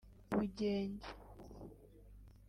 [0.33, 1.09] ubugenge